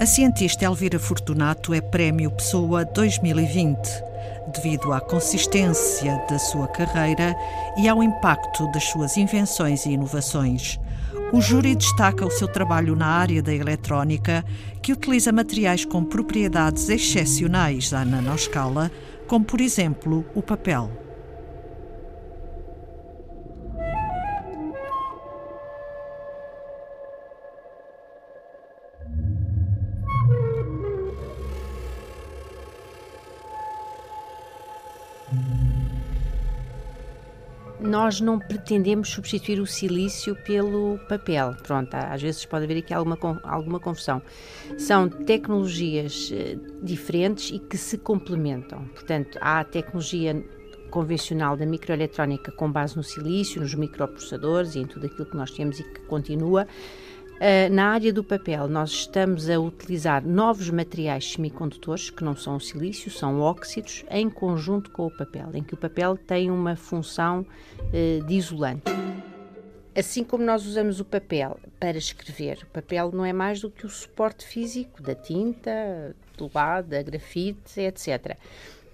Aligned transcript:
A 0.00 0.06
cientista 0.06 0.64
Elvira 0.64 0.96
Fortunato 0.96 1.74
é 1.74 1.80
Prémio 1.80 2.30
Pessoa 2.30 2.84
2020, 2.84 3.76
devido 4.54 4.92
à 4.92 5.00
consistência 5.00 6.24
da 6.30 6.38
sua 6.38 6.68
carreira 6.68 7.34
e 7.76 7.88
ao 7.88 8.00
impacto 8.00 8.70
das 8.70 8.84
suas 8.84 9.16
invenções 9.16 9.86
e 9.86 9.90
inovações. 9.90 10.78
O 11.32 11.40
júri 11.40 11.74
destaca 11.74 12.24
o 12.24 12.30
seu 12.30 12.46
trabalho 12.46 12.94
na 12.94 13.08
área 13.08 13.42
da 13.42 13.52
eletrónica, 13.52 14.44
que 14.80 14.92
utiliza 14.92 15.32
materiais 15.32 15.84
com 15.84 16.04
propriedades 16.04 16.88
excepcionais 16.88 17.92
à 17.92 18.04
nanoscala, 18.04 18.92
como 19.26 19.44
por 19.44 19.60
exemplo 19.60 20.24
o 20.32 20.40
papel. 20.40 21.07
Nós 37.80 38.20
não 38.20 38.38
pretendemos 38.38 39.08
substituir 39.08 39.60
o 39.60 39.66
silício 39.66 40.34
pelo 40.44 40.98
papel. 41.08 41.54
Pronto, 41.62 41.94
às 41.94 42.20
vezes 42.20 42.44
pode 42.44 42.64
haver 42.64 42.78
aqui 42.78 42.92
alguma, 42.92 43.18
alguma 43.42 43.80
confusão. 43.80 44.20
São 44.76 45.08
tecnologias 45.08 46.30
eh, 46.32 46.56
diferentes 46.82 47.50
e 47.50 47.58
que 47.58 47.76
se 47.76 47.98
complementam. 47.98 48.84
Portanto, 48.94 49.38
há 49.40 49.60
a 49.60 49.64
tecnologia 49.64 50.44
convencional 50.90 51.56
da 51.56 51.66
microeletrónica 51.66 52.50
com 52.52 52.70
base 52.70 52.96
no 52.96 53.02
silício, 53.02 53.60
nos 53.60 53.74
microprocessadores 53.74 54.74
e 54.74 54.80
em 54.80 54.86
tudo 54.86 55.06
aquilo 55.06 55.26
que 55.26 55.36
nós 55.36 55.50
temos 55.50 55.78
e 55.78 55.84
que 55.84 56.00
continua. 56.02 56.66
Uh, 57.38 57.72
na 57.72 57.92
área 57.92 58.12
do 58.12 58.24
papel, 58.24 58.66
nós 58.66 58.90
estamos 58.90 59.48
a 59.48 59.60
utilizar 59.60 60.26
novos 60.26 60.70
materiais 60.70 61.32
semicondutores, 61.32 62.10
que 62.10 62.24
não 62.24 62.34
são 62.34 62.56
o 62.56 62.60
silício, 62.60 63.12
são 63.12 63.40
óxidos, 63.40 64.04
em 64.10 64.28
conjunto 64.28 64.90
com 64.90 65.06
o 65.06 65.16
papel, 65.16 65.50
em 65.54 65.62
que 65.62 65.72
o 65.72 65.76
papel 65.76 66.16
tem 66.16 66.50
uma 66.50 66.74
função 66.74 67.46
uh, 67.78 68.26
de 68.26 68.34
isolante. 68.34 68.90
Assim 69.96 70.24
como 70.24 70.42
nós 70.42 70.66
usamos 70.66 70.98
o 70.98 71.04
papel 71.04 71.60
para 71.78 71.96
escrever, 71.96 72.58
o 72.64 72.72
papel 72.72 73.12
não 73.12 73.24
é 73.24 73.32
mais 73.32 73.60
do 73.60 73.70
que 73.70 73.86
o 73.86 73.88
suporte 73.88 74.44
físico 74.44 75.00
da 75.00 75.14
tinta, 75.14 76.16
do 76.36 76.50
lado, 76.52 76.88
da 76.88 77.00
grafite, 77.02 77.80
etc. 77.80 78.36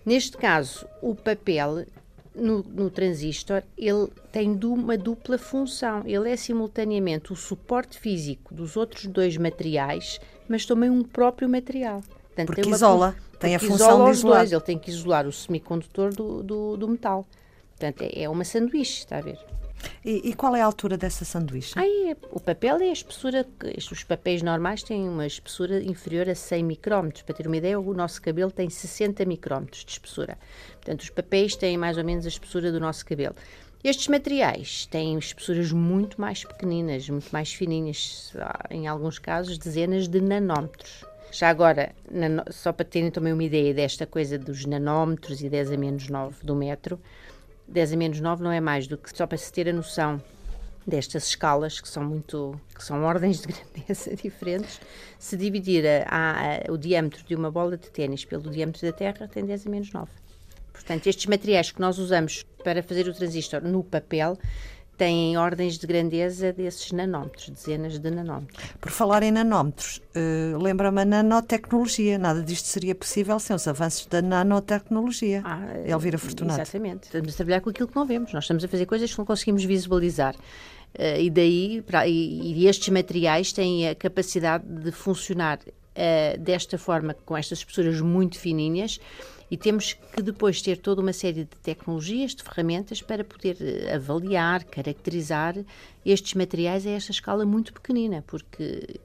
Neste 0.05 0.37
caso, 0.37 0.87
o 1.01 1.15
papel 1.15 1.87
no, 2.35 2.63
no 2.63 2.91
transistor, 2.91 3.63
ele 3.77 4.09
tem 4.33 4.59
uma 4.65 4.97
dupla 4.99 5.39
função. 5.39 6.03
Ele 6.05 6.31
é 6.31 6.37
simultaneamente 6.37 7.33
o 7.33 7.37
suporte 7.37 7.99
físico 7.99 8.55
dos 8.55 8.77
outros 8.77 9.07
dois 9.07 9.37
materiais, 9.37 10.21
mas 10.49 10.67
também 10.67 10.91
um 10.91 11.03
próprio 11.03 11.49
material. 11.49 12.03
Portanto, 12.03 12.47
porque 12.47 12.63
tem 12.63 12.71
uma, 12.71 12.77
isola, 12.77 13.17
tem 13.39 13.55
a 13.55 13.59
função 13.59 14.05
de 14.05 14.11
isolar. 14.11 14.39
Dois. 14.39 14.53
Ele 14.53 14.61
tem 14.61 14.79
que 14.79 14.91
isolar 14.91 15.27
o 15.27 15.33
semicondutor 15.33 16.13
do, 16.13 16.43
do, 16.43 16.77
do 16.77 16.89
metal. 16.89 17.27
Portanto, 17.71 18.03
é, 18.03 18.25
é 18.25 18.29
uma 18.29 18.45
sanduíche, 18.45 19.01
está 19.01 19.19
a 19.19 19.21
ver? 19.21 19.39
E, 20.05 20.31
e, 20.31 20.35
qual 20.35 20.55
é 20.55 20.61
a 20.61 20.67
altura 20.67 20.97
dessa 20.97 21.25
sanduíche? 21.25 21.75
O 22.31 22.41
papel 22.41 22.77
é 22.77 22.89
a 22.89 22.93
espessura, 22.93 23.47
os 23.91 24.05
papéis 24.05 24.43
normais 24.43 24.83
têm 24.83 25.09
uma 25.09 25.27
espessura 25.27 25.83
inferior 25.83 26.29
a 26.29 26.35
100 26.35 26.63
micrómetros. 26.65 27.23
Para 27.23 27.35
ter 27.35 27.47
uma 27.47 27.57
ideia, 27.57 27.79
o 27.79 27.95
nosso 27.95 28.21
cabelo 28.21 28.51
tem 28.51 28.69
60 28.69 29.25
micrómetros 29.25 29.85
de 29.85 29.93
espessura. 29.93 30.39
Portanto, 30.73 31.01
os 31.01 31.11
papéis 31.11 31.57
têm 31.57 31.79
mais 31.79 31.97
ou 31.97 32.05
menos 32.05 32.27
a 32.27 32.29
espessura 32.29 32.71
do 32.71 32.81
nosso 32.81 33.05
cabelo. 33.07 33.35
Estes 33.83 34.09
materiais 34.09 34.87
têm 34.87 35.19
espessuras 35.19 35.71
muito 35.71 36.19
mais 36.19 36.43
pequeninas, 36.43 37.07
muito 37.11 37.31
mais 37.31 37.53
fininhas, 37.53 38.33
em 38.71 38.87
alguns 38.87 39.19
casos 39.19 39.59
dezenas 39.59 40.09
de 40.09 40.23
nanómetros. 40.23 41.05
Já 41.31 41.51
agora, 41.51 41.93
só 42.51 42.73
para 42.73 42.87
terem 42.87 43.11
também 43.11 43.33
uma 43.33 43.45
ideia 43.45 43.75
desta 43.75 44.07
coisa 44.07 44.39
dos 44.39 44.65
nanómetros 44.65 45.43
e 45.43 45.51
10 45.51 45.73
a 45.73 45.77
menos 45.77 46.09
9 46.09 46.37
do 46.43 46.55
metro, 46.55 46.99
10 47.69 47.93
a 47.93 47.97
menos 47.97 48.21
9 48.21 48.43
não 48.43 48.53
é 48.53 48.61
mais 48.61 48.87
do 48.87 48.97
que 48.97 49.17
só 49.17 49.27
para 49.27 49.39
se 49.39 49.53
ter 49.53 49.69
a 49.69 49.73
noção 49.73 50.21
destas 50.87 51.29
escalas, 51.29 51.81
que 51.81 51.89
são 51.89 52.05
muito, 52.05 52.61
que 52.75 52.85
são 52.85 53.03
ordens 53.05 53.41
de 53.41 53.49
grandeza 53.53 54.15
diferentes, 54.15 54.81
se 55.19 55.37
dividir 55.37 55.85
a, 56.07 56.67
a, 56.69 56.73
o 56.73 56.77
diâmetro 56.77 57.25
de 57.25 57.35
uma 57.35 57.51
bola 57.51 57.77
de 57.77 57.91
ténis 57.91 58.25
pelo 58.25 58.51
diâmetro 58.51 58.87
da 58.87 58.93
Terra, 58.93 59.29
tem 59.29 59.45
10 59.45 59.67
a 59.67 59.71
menos 59.71 59.93
9. 59.93 60.11
Portanto, 60.73 61.07
estes 61.07 61.27
materiais 61.27 61.71
que 61.71 61.81
nós 61.81 61.99
usamos 61.99 62.45
para 62.63 62.83
fazer 62.83 63.09
o 63.09 63.15
transistor 63.15 63.63
no 63.63 63.83
papel 63.83 64.37
têm 64.97 65.37
ordens 65.37 65.79
de 65.79 65.87
grandeza 65.87 66.53
desses 66.53 66.93
nanómetros, 66.93 67.49
dezenas 67.49 67.99
de 67.99 68.11
nanómetros. 68.11 68.71
Por 68.81 68.91
falar 68.91 69.23
em 69.23 69.33
nanómetros, 69.33 70.01
uh, 70.17 70.59
lembra-me 70.63 71.03
a 71.03 71.05
nanotecnologia. 71.05 72.19
Nada 72.19 72.43
disto 72.43 72.67
seria 72.67 72.95
possível 72.95 73.39
sem 73.39 73.55
os 73.55 73.67
avanços 73.67 74.07
da 74.07 74.23
nanotecnologia. 74.23 75.43
Ah, 75.45 75.61
Elvira 75.87 76.19
Fortunato. 76.19 76.61
Exatamente. 76.61 77.05
Estamos 77.05 77.35
a 77.35 77.37
trabalhar 77.37 77.61
com 77.61 77.71
aquilo 77.71 77.89
que 77.89 77.97
não 77.97 78.07
vemos. 78.07 78.33
Nós 78.33 78.45
estamos 78.45 78.65
a 78.65 78.69
fazer 78.69 78.87
coisas 78.87 79.13
que 79.13 79.19
não 79.19 79.25
conseguimos 79.25 79.65
visualizar. 79.65 80.35
Uh, 80.35 81.21
e 81.21 81.31
daí, 81.31 81.83
pra, 81.83 82.07
e, 82.07 82.53
e, 82.53 82.69
estes 82.69 82.89
materiais 82.89 83.53
têm 83.53 83.89
a 83.89 83.95
capacidade 83.97 84.65
de 84.65 84.93
funcionar 84.93 85.59
uh, 85.59 86.39
desta 86.39 86.79
forma, 86.79 87.15
com 87.27 87.37
estas 87.37 87.59
espessuras 87.59 88.01
muito 88.01 88.39
fininhas, 88.39 89.01
e 89.51 89.57
temos 89.57 89.93
que 89.93 90.23
depois 90.23 90.63
ter 90.63 90.79
toda 90.79 91.01
uma 91.01 91.13
série 91.13 91.45
de 91.45 91.57
tecnologias, 91.63 92.35
de 92.35 92.43
ferramentas 92.43 93.03
para 93.03 93.25
poder 93.25 93.57
eh, 93.61 93.95
avaliar, 93.95 94.65
caracterizar 94.65 95.57
estes 96.05 96.35
materiais 96.35 96.87
a 96.87 96.91
esta 96.91 97.13
escala 97.13 97.45
muito 97.45 97.73
pequenina, 97.73 98.23
porque 98.27 99.01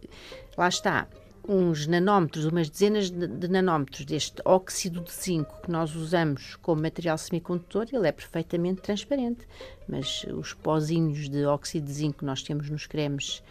lá 0.58 0.68
está, 0.68 1.08
uns 1.48 1.88
nanómetros, 1.88 2.46
umas 2.46 2.70
dezenas 2.70 3.10
de, 3.10 3.48
nanómetros 3.48 4.06
deste 4.06 4.42
óxido 4.46 5.02
de 5.02 5.12
zinco 5.12 5.62
que 5.64 5.72
nós 5.72 5.96
usamos 5.96 6.56
como 6.58 6.82
material 6.82 7.18
semicondutor, 7.18 7.88
ele 7.92 8.08
é 8.08 8.12
perfeitamente 8.12 8.82
transparente, 8.82 9.48
mas 9.88 10.26
os 10.26 10.54
pozinhos 10.54 11.28
de 11.28 11.46
óxido 11.46 11.88
de 11.88 11.94
zinco 11.94 12.20
que 12.20 12.26
nós 12.26 12.44
temos 12.44 12.70
nos 12.70 12.86
cremes 12.86 13.42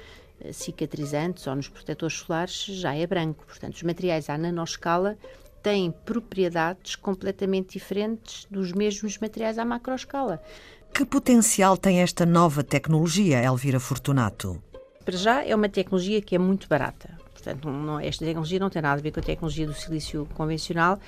eh, 0.41 0.53
cicatrizantes 0.53 1.47
ou 1.49 1.57
nos 1.57 1.69
protetores 1.69 2.17
solares 2.19 2.67
já 2.67 2.95
é 2.95 3.05
branco. 3.05 3.45
Portanto, 3.45 3.75
os 3.75 3.83
materiais 3.83 4.31
à 4.31 4.39
nanoscala 4.39 5.19
têm 5.69 5.91
propriedades 5.91 6.97
completamente 6.97 7.75
diferentes 7.75 8.47
dos 8.51 8.73
mesmos 8.73 9.19
materiais 9.19 9.59
à 9.59 9.67
macroescala. 9.67 10.43
Que 10.95 11.05
potencial 11.05 11.77
tem 11.77 12.01
esta 12.01 12.25
nova 12.25 12.65
tecnologia, 12.65 13.43
Elvira 13.43 13.79
Fortunato? 13.79 14.63
Para 15.05 15.15
já 15.15 15.45
é 15.45 15.55
uma 15.55 15.69
tecnologia 15.69 16.23
que 16.23 16.35
é 16.35 16.39
muito 16.39 16.67
barata. 16.67 17.19
Portanto, 17.35 17.69
não, 17.69 18.01
esta 18.01 18.25
tecnologia 18.25 18.59
não 18.59 18.71
tem 18.71 18.81
nada 18.81 18.99
a 18.99 19.03
ver 19.03 19.13
com 19.13 19.21
a 19.21 19.23
tecnologia 19.23 19.67
do 19.67 19.75
silício 19.75 20.27
convencional, 20.35 20.99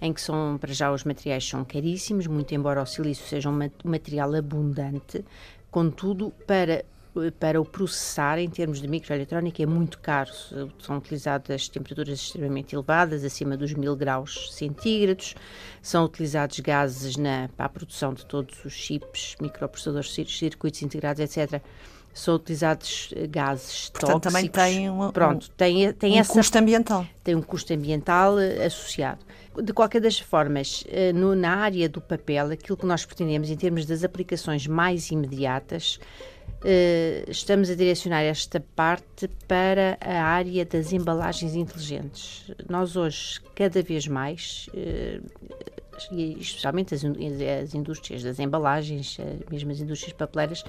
em 0.00 0.12
que 0.12 0.20
são, 0.20 0.58
para 0.60 0.72
já, 0.72 0.90
os 0.90 1.04
materiais 1.04 1.48
são 1.48 1.64
caríssimos, 1.64 2.26
muito 2.26 2.52
embora 2.52 2.82
o 2.82 2.86
silício 2.86 3.24
seja 3.24 3.48
um 3.48 3.70
material 3.84 4.34
abundante. 4.34 5.24
Contudo, 5.70 6.32
para 6.44 6.84
para 7.38 7.60
o 7.60 7.64
processar 7.64 8.38
em 8.38 8.48
termos 8.48 8.80
de 8.80 8.88
microeletrónica 8.88 9.62
é 9.62 9.66
muito 9.66 9.98
caro. 9.98 10.30
São 10.78 10.98
utilizadas 10.98 11.68
temperaturas 11.68 12.18
extremamente 12.18 12.74
elevadas, 12.74 13.24
acima 13.24 13.56
dos 13.56 13.72
mil 13.74 13.94
graus 13.96 14.54
centígrados. 14.54 15.34
São 15.82 16.04
utilizados 16.04 16.60
gases 16.60 17.16
na, 17.16 17.48
para 17.56 17.66
a 17.66 17.68
produção 17.68 18.14
de 18.14 18.24
todos 18.26 18.64
os 18.64 18.72
chips, 18.72 19.36
microprocessadores, 19.40 20.12
circuitos 20.12 20.82
integrados, 20.82 21.20
etc 21.20 21.62
são 22.12 22.34
utilizados 22.34 23.12
eh, 23.14 23.26
gases 23.26 23.90
Portanto, 23.90 24.20
tóxicos. 24.20 24.32
também 24.32 24.50
tem 24.50 24.90
um, 24.90 25.10
Pronto, 25.10 25.50
tem, 25.50 25.92
tem 25.92 26.14
um 26.14 26.18
essa, 26.18 26.32
custo 26.32 26.58
ambiental. 26.58 27.06
Tem 27.22 27.34
um 27.34 27.42
custo 27.42 27.72
ambiental 27.72 28.38
eh, 28.38 28.64
associado. 28.66 29.24
De 29.62 29.72
qualquer 29.72 30.00
das 30.00 30.18
formas, 30.18 30.84
eh, 30.88 31.12
no, 31.12 31.34
na 31.34 31.56
área 31.56 31.88
do 31.88 32.00
papel, 32.00 32.50
aquilo 32.50 32.76
que 32.76 32.86
nós 32.86 33.04
pretendemos 33.04 33.50
em 33.50 33.56
termos 33.56 33.86
das 33.86 34.04
aplicações 34.04 34.66
mais 34.66 35.10
imediatas 35.10 35.98
estamos 37.28 37.70
a 37.70 37.74
direcionar 37.76 38.22
esta 38.22 38.58
parte 38.74 39.28
para 39.46 39.96
a 40.00 40.24
área 40.24 40.64
das 40.64 40.92
embalagens 40.92 41.54
inteligentes. 41.54 42.50
Nós 42.68 42.96
hoje, 42.96 43.40
cada 43.54 43.80
vez 43.80 44.08
mais, 44.08 44.68
especialmente 46.10 46.96
as, 46.96 47.04
as, 47.04 47.74
indústrias 47.74 48.24
das 48.24 48.40
embalagens, 48.40 49.18
mesmo 49.48 49.70
as 49.70 49.78
indústrias 49.78 50.14
papeleiras, 50.14 50.64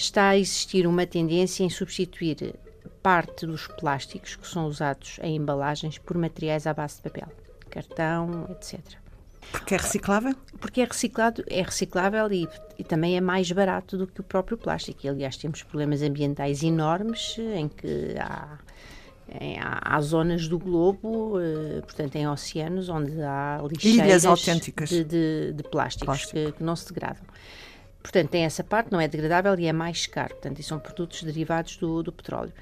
está 0.00 0.30
a 0.30 0.38
existir 0.38 0.86
uma 0.86 1.06
tendência 1.06 1.62
em 1.62 1.70
substituir 1.70 2.54
parte 3.02 3.46
dos 3.46 3.66
plásticos 3.66 4.36
que 4.36 4.46
são 4.46 4.66
usados 4.66 5.18
em 5.22 5.36
embalagens 5.36 5.98
por 5.98 6.16
materiais 6.16 6.66
à 6.66 6.74
base 6.74 6.96
de 6.96 7.02
papel, 7.02 7.28
cartão, 7.70 8.46
etc. 8.50 8.80
Porque 9.52 9.74
é 9.74 9.78
reciclável? 9.78 10.34
Porque 10.60 10.80
é 10.80 10.84
reciclado, 10.84 11.42
é 11.48 11.62
reciclável 11.62 12.30
e, 12.32 12.48
e, 12.78 12.84
também 12.84 13.16
é 13.16 13.20
mais 13.20 13.50
barato 13.50 13.96
do 13.96 14.06
que 14.06 14.20
o 14.20 14.22
próprio 14.22 14.56
plástico. 14.56 15.00
E, 15.04 15.08
aliás, 15.08 15.36
temos 15.36 15.62
problemas 15.62 16.02
ambientais 16.02 16.62
enormes 16.62 17.36
em 17.38 17.66
que 17.66 18.14
há, 18.18 18.58
em, 19.40 19.58
há, 19.58 19.80
há 19.82 20.00
zonas 20.02 20.46
do 20.46 20.58
globo, 20.58 21.40
eh, 21.40 21.80
portanto, 21.80 22.14
em 22.16 22.28
oceanos, 22.28 22.88
onde 22.88 23.20
há 23.22 23.60
lixeiras 23.66 24.24
autênticas 24.24 24.88
de, 24.88 25.04
de, 25.04 25.52
de 25.52 25.62
plásticos 25.64 26.26
Plástico. 26.26 26.52
que, 26.52 26.52
que 26.52 26.62
não 26.62 26.76
se 26.76 26.86
degradam. 26.92 27.24
Portanto, 28.02 28.30
tem 28.30 28.44
essa 28.44 28.64
parte, 28.64 28.90
não 28.90 29.00
é 29.00 29.06
degradável 29.06 29.58
e 29.58 29.66
é 29.66 29.72
mais 29.72 30.06
caro. 30.06 30.30
Portanto, 30.30 30.58
e 30.58 30.62
são 30.62 30.78
produtos 30.78 31.22
derivados 31.22 31.76
do, 31.76 32.02
do 32.02 32.12
petróleo. 32.12 32.52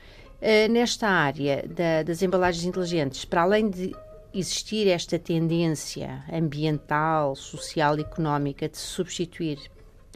Uh, 0.40 0.70
nesta 0.70 1.08
área 1.08 1.64
da, 1.66 2.02
das 2.02 2.22
embalagens 2.22 2.64
inteligentes, 2.64 3.24
para 3.24 3.42
além 3.42 3.68
de 3.68 3.94
existir 4.32 4.86
esta 4.88 5.18
tendência 5.18 6.24
ambiental, 6.32 7.34
social 7.34 7.98
e 7.98 8.02
económica 8.02 8.68
de 8.68 8.78
substituir 8.78 9.58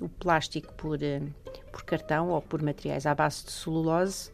o 0.01 0.09
plástico 0.09 0.73
por, 0.75 0.99
uh, 0.99 1.35
por 1.71 1.85
cartão 1.85 2.31
ou 2.31 2.43
por 2.43 2.63
materiais 2.63 3.07
à 3.07 3.15
base 3.15 3.45
de 3.45 3.53
celulose, 3.53 4.31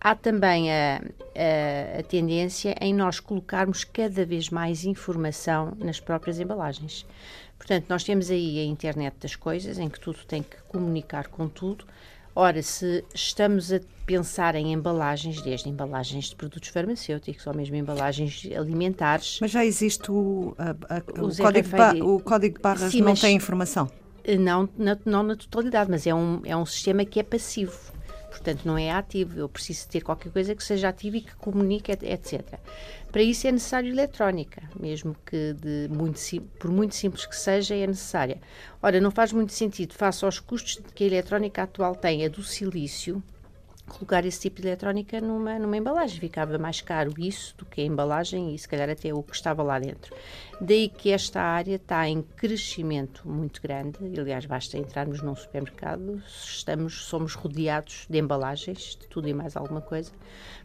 há 0.00 0.14
também 0.14 0.72
a, 0.72 1.02
a, 1.36 2.00
a, 2.00 2.02
tendência 2.02 2.74
em 2.80 2.94
nós 2.94 3.20
colocarmos 3.20 3.84
cada 3.84 4.24
vez 4.24 4.48
mais 4.48 4.84
informação 4.84 5.76
nas 5.78 6.00
próprias 6.00 6.40
embalagens. 6.40 7.06
Portanto, 7.58 7.86
nós 7.88 8.02
temos 8.02 8.30
aí 8.30 8.58
a 8.58 8.64
internet 8.64 9.14
das 9.20 9.36
coisas, 9.36 9.78
em 9.78 9.88
que 9.88 10.00
tudo 10.00 10.18
tem 10.26 10.42
que 10.42 10.56
comunicar 10.68 11.28
com 11.28 11.46
tudo. 11.46 11.84
Ora, 12.34 12.62
se 12.62 13.04
estamos 13.14 13.70
a 13.72 13.80
pensar 14.06 14.54
em 14.54 14.72
embalagens, 14.72 15.42
desde 15.42 15.68
embalagens 15.68 16.26
de 16.26 16.36
produtos 16.36 16.70
farmacêuticos 16.70 17.46
ou 17.46 17.54
mesmo 17.54 17.76
embalagens 17.76 18.48
alimentares. 18.56 19.38
Mas 19.40 19.50
já 19.50 19.64
existe 19.64 20.10
o, 20.10 20.54
a, 20.58 20.98
o, 21.20 21.36
código, 21.36 21.68
de 21.68 22.02
o 22.02 22.20
código 22.20 22.56
de 22.56 22.62
barras, 22.62 22.92
Sim, 22.92 23.02
não 23.02 23.14
tem 23.14 23.36
informação? 23.36 23.90
Não 24.38 24.68
na, 24.76 24.98
não 25.04 25.22
na 25.22 25.36
totalidade, 25.36 25.90
mas 25.90 26.06
é 26.06 26.14
um, 26.14 26.40
é 26.44 26.56
um 26.56 26.64
sistema 26.64 27.04
que 27.04 27.20
é 27.20 27.22
passivo 27.22 27.92
portanto 28.30 28.64
não 28.64 28.78
é 28.78 28.90
ativo. 28.90 29.38
Eu 29.38 29.48
preciso 29.48 29.88
ter 29.88 30.00
qualquer 30.00 30.32
coisa 30.32 30.54
que 30.54 30.64
seja 30.64 30.88
ativa 30.88 31.18
e 31.18 31.20
que 31.20 31.34
comunique, 31.36 31.92
etc. 31.92 32.58
Para 33.10 33.22
isso 33.22 33.46
é 33.46 33.52
necessário 33.52 33.92
eletrónica, 33.92 34.62
mesmo 34.78 35.16
que 35.26 35.52
de 35.54 35.88
muito, 35.90 36.20
por 36.58 36.70
muito 36.70 36.94
simples 36.94 37.26
que 37.26 37.36
seja, 37.36 37.74
é 37.74 37.86
necessária. 37.86 38.40
Ora, 38.80 39.00
não 39.00 39.10
faz 39.10 39.32
muito 39.32 39.52
sentido, 39.52 39.94
face 39.94 40.24
aos 40.24 40.38
custos 40.38 40.80
que 40.94 41.04
a 41.04 41.06
eletrónica 41.08 41.64
atual 41.64 41.96
tem, 41.96 42.24
a 42.24 42.28
do 42.28 42.42
silício, 42.42 43.22
colocar 43.90 44.24
esse 44.24 44.40
tipo 44.40 44.62
de 44.62 44.68
eletrónica 44.68 45.20
numa, 45.20 45.58
numa 45.58 45.76
embalagem. 45.76 46.20
Ficava 46.20 46.56
mais 46.58 46.80
caro 46.80 47.12
isso 47.18 47.54
do 47.58 47.66
que 47.66 47.80
a 47.80 47.84
embalagem 47.84 48.54
e 48.54 48.58
se 48.58 48.68
calhar 48.68 48.88
até 48.88 49.12
o 49.12 49.22
que 49.22 49.34
estava 49.34 49.62
lá 49.62 49.78
dentro. 49.78 50.14
Daí 50.60 50.88
que 50.88 51.10
esta 51.10 51.40
área 51.40 51.74
está 51.74 52.08
em 52.08 52.22
crescimento 52.22 53.28
muito 53.28 53.60
grande. 53.60 53.98
Aliás, 54.18 54.46
basta 54.46 54.78
entrarmos 54.78 55.20
num 55.20 55.34
supermercado, 55.34 56.22
estamos, 56.26 57.04
somos 57.04 57.34
rodeados 57.34 58.06
de 58.08 58.18
embalagens, 58.18 58.96
de 59.00 59.06
tudo 59.08 59.28
e 59.28 59.34
mais 59.34 59.56
alguma 59.56 59.80
coisa. 59.80 60.12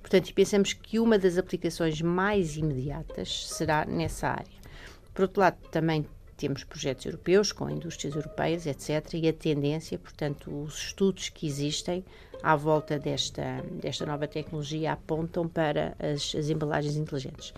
Portanto, 0.02 0.34
pensamos 0.34 0.74
que 0.74 1.00
uma 1.00 1.18
das 1.18 1.38
aplicações 1.38 2.02
mais 2.02 2.58
imediatas 2.58 3.48
será 3.48 3.86
nessa 3.86 4.30
área. 4.30 4.66
Por 5.14 5.24
outro 5.24 5.40
lado, 5.40 5.58
também 5.72 6.06
temos 6.38 6.64
projetos 6.64 7.06
europeus 7.06 7.52
com 7.52 7.70
indústrias 7.70 8.16
europeias, 8.16 8.66
etc. 8.66 9.14
E 9.14 9.28
a 9.28 9.34
tendência, 9.34 9.98
portanto, 9.98 10.52
os 10.64 10.76
estudos 10.76 11.30
que 11.30 11.48
existem 11.48 12.04
à 12.44 12.56
volta 12.56 13.00
desta, 13.00 13.64
desta 13.82 14.06
nova 14.06 14.28
tecnologia 14.28 14.94
apontam 14.94 15.48
para 15.48 15.96
as, 16.00 16.36
as 16.36 16.50
embalagens 16.50 16.96
inteligentes. 16.96 17.54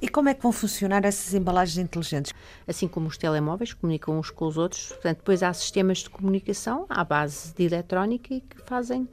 E 0.00 0.08
como 0.08 0.28
é 0.28 0.34
que 0.34 0.42
vão 0.42 0.52
funcionar 0.52 1.04
essas 1.04 1.34
embalagens 1.34 1.78
inteligentes? 1.78 2.32
Assim 2.66 2.86
como 2.86 3.08
os 3.08 3.18
telemóveis 3.18 3.72
comunicam 3.72 4.16
uns 4.16 4.30
com 4.30 4.46
os 4.46 4.56
outros, 4.56 4.88
portanto, 4.88 5.18
depois 5.18 5.42
há 5.42 5.52
sistemas 5.52 5.98
de 5.98 6.10
comunicação 6.10 6.86
à 6.88 7.02
base 7.02 7.52
de 7.54 7.64
eletrónica 7.64 8.32
e 8.32 8.40
que 8.40 8.62
fazem 8.62 9.08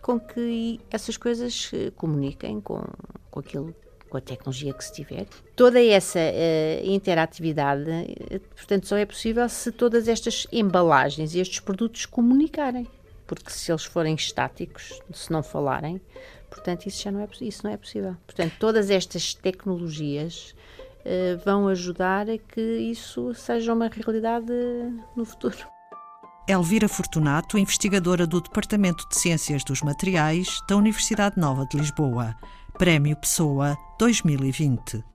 com 0.00 0.18
que 0.18 0.80
essas 0.90 1.16
coisas 1.16 1.70
eh, 1.74 1.90
comuniquem 1.96 2.60
com, 2.60 2.82
com 3.30 3.40
aquilo 3.40 3.74
com 4.14 4.18
a 4.18 4.20
tecnologia 4.20 4.72
que 4.72 4.84
se 4.84 4.92
tiver. 4.92 5.26
Toda 5.56 5.82
essa 5.84 6.20
uh, 6.20 6.86
interatividade, 6.86 7.82
uh, 7.82 8.40
portanto, 8.54 8.86
só 8.86 8.96
é 8.96 9.04
possível 9.04 9.48
se 9.48 9.72
todas 9.72 10.06
estas 10.06 10.46
embalagens 10.52 11.34
e 11.34 11.40
estes 11.40 11.58
produtos 11.58 12.06
comunicarem. 12.06 12.86
Porque 13.26 13.50
se 13.50 13.72
eles 13.72 13.84
forem 13.84 14.14
estáticos, 14.14 15.00
se 15.12 15.32
não 15.32 15.42
falarem, 15.42 16.00
portanto, 16.48 16.86
isso 16.86 17.02
já 17.02 17.10
não 17.10 17.20
é, 17.20 17.28
isso 17.40 17.64
não 17.64 17.72
é 17.72 17.76
possível. 17.76 18.16
Portanto, 18.24 18.52
todas 18.60 18.88
estas 18.88 19.34
tecnologias 19.34 20.54
uh, 21.00 21.38
vão 21.44 21.66
ajudar 21.66 22.30
a 22.30 22.38
que 22.38 22.60
isso 22.60 23.34
seja 23.34 23.72
uma 23.72 23.88
realidade 23.88 24.52
no 25.16 25.24
futuro. 25.24 25.56
Elvira 26.46 26.88
Fortunato, 26.88 27.58
investigadora 27.58 28.26
do 28.26 28.40
Departamento 28.40 29.08
de 29.08 29.16
Ciências 29.16 29.64
dos 29.64 29.80
Materiais 29.80 30.60
da 30.68 30.76
Universidade 30.76 31.40
Nova 31.40 31.66
de 31.66 31.78
Lisboa. 31.78 32.36
Prémio 32.78 33.16
Pessoa 33.16 33.76
2020. 34.00 35.13